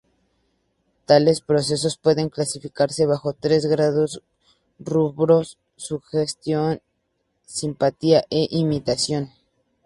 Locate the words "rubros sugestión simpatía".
4.79-8.25